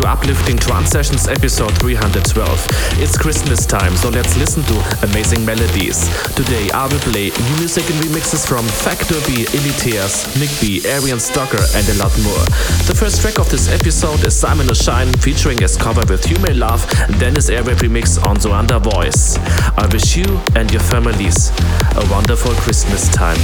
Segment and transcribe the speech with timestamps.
[0.00, 2.66] to Uplifting Trance Sessions episode 312.
[3.02, 6.08] It's Christmas time, so let's listen to amazing melodies.
[6.34, 11.18] Today I will play new music and remixes from Factor B, Illitheas, Myk Bee, Eryon
[11.18, 12.44] Stocker, and a lot more.
[12.86, 16.88] The first track of this episode is Simon O'Shine featuring Eskova with You May Love,
[17.18, 19.38] Denis Airwave remix on Suanda Voice.
[19.76, 21.50] I wish you and your families
[21.96, 23.40] a wonderful Christmas time.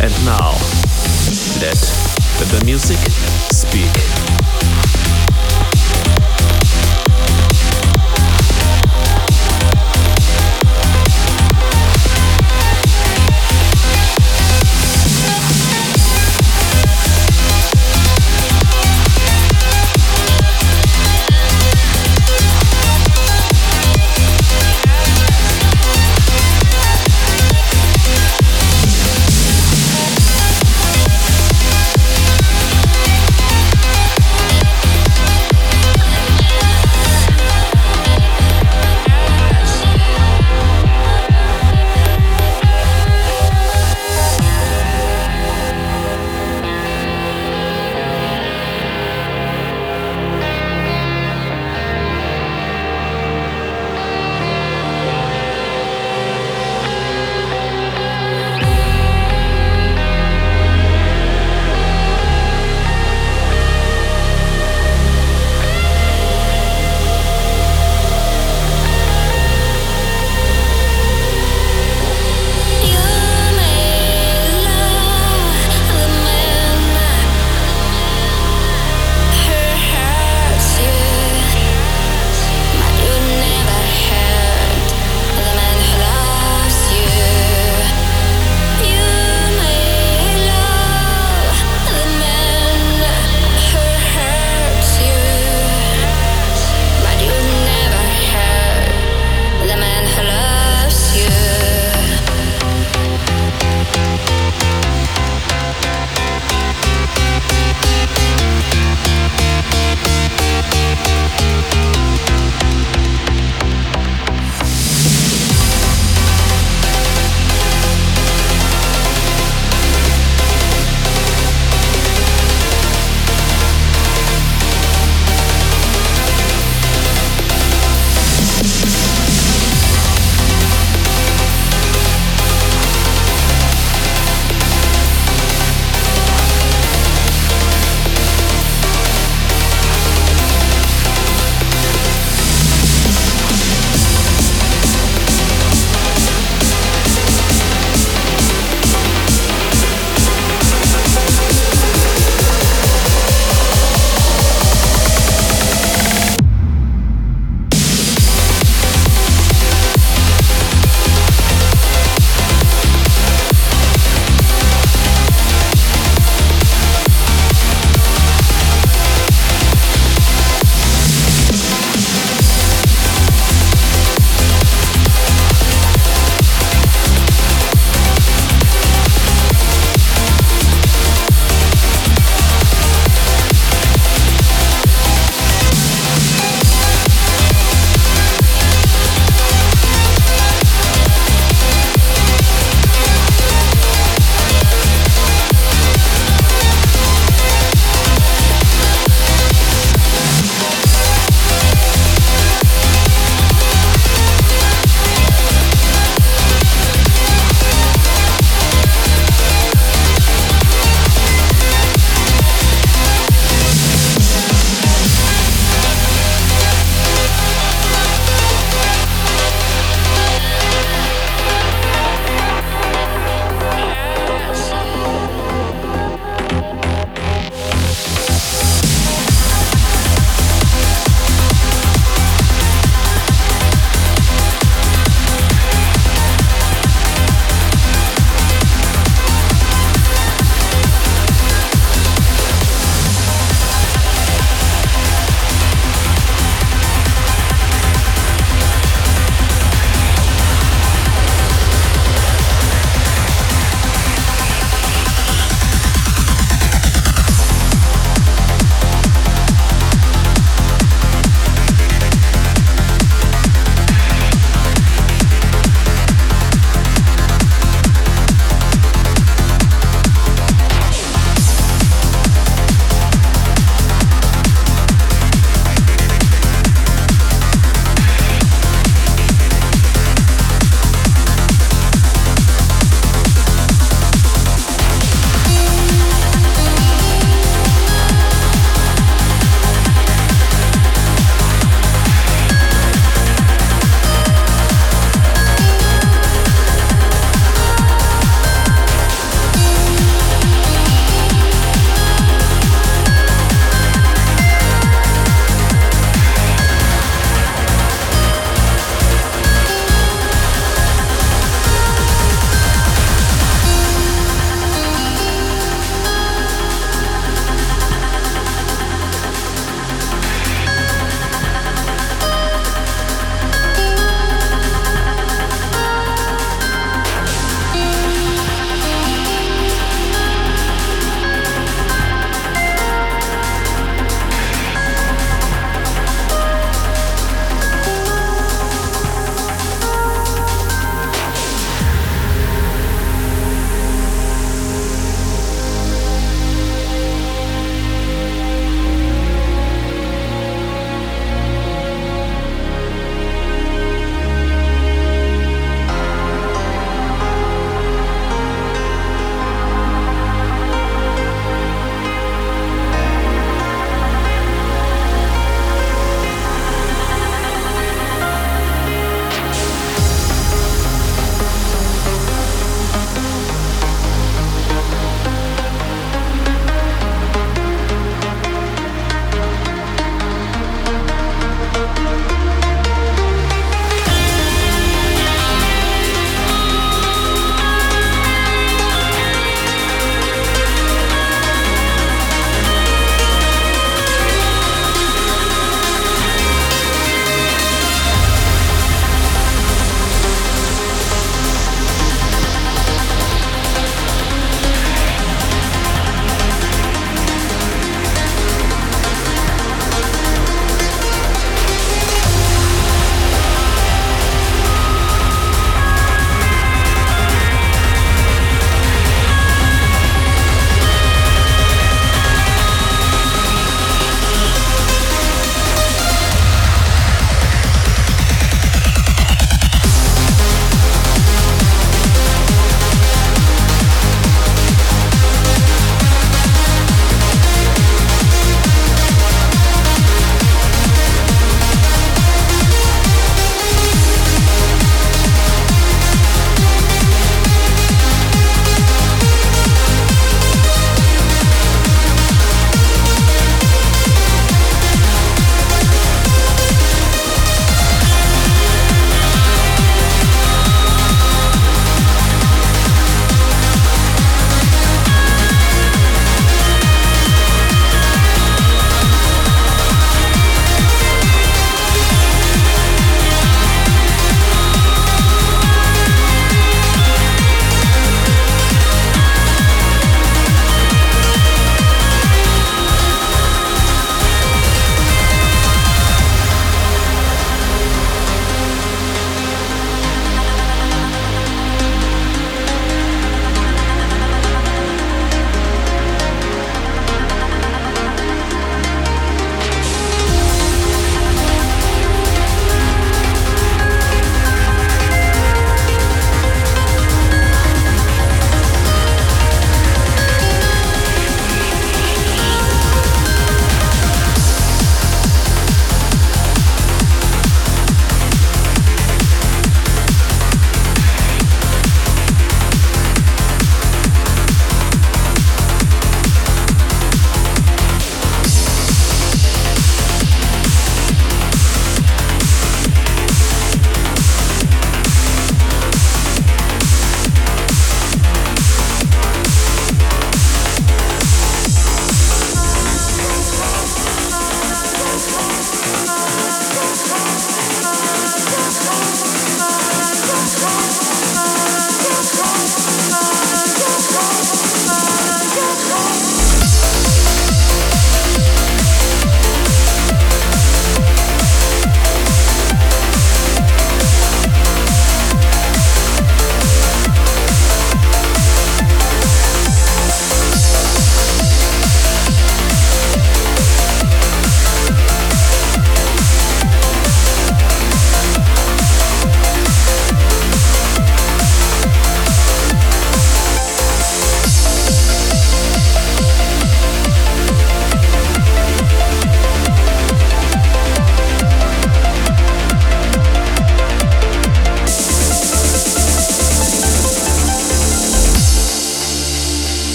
[0.00, 0.52] And now,
[1.60, 1.80] let
[2.50, 2.98] the music
[3.50, 5.01] speak.